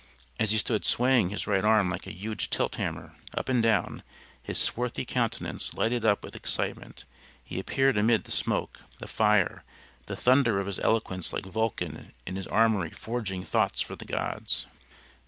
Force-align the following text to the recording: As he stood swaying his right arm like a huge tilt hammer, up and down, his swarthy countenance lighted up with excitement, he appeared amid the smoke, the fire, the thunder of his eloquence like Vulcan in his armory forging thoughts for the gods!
As 0.39 0.49
he 0.49 0.57
stood 0.57 0.83
swaying 0.83 1.29
his 1.29 1.45
right 1.45 1.63
arm 1.63 1.91
like 1.91 2.07
a 2.07 2.11
huge 2.11 2.49
tilt 2.49 2.73
hammer, 2.77 3.13
up 3.35 3.49
and 3.49 3.61
down, 3.61 4.01
his 4.41 4.57
swarthy 4.57 5.05
countenance 5.05 5.75
lighted 5.75 6.03
up 6.03 6.23
with 6.23 6.35
excitement, 6.35 7.05
he 7.43 7.59
appeared 7.59 7.99
amid 7.99 8.23
the 8.23 8.31
smoke, 8.31 8.79
the 8.97 9.07
fire, 9.07 9.63
the 10.07 10.15
thunder 10.15 10.59
of 10.59 10.65
his 10.65 10.79
eloquence 10.79 11.33
like 11.33 11.45
Vulcan 11.45 12.13
in 12.25 12.35
his 12.35 12.47
armory 12.47 12.89
forging 12.89 13.43
thoughts 13.43 13.79
for 13.79 13.95
the 13.95 14.05
gods! 14.05 14.65